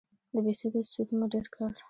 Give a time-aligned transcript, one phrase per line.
[0.33, 1.67] د بهسودو سود مو ډېر کړ